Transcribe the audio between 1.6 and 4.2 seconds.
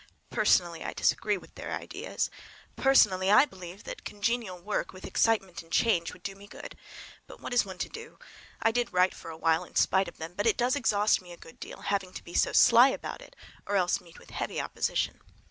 ideas. Personally, I believe that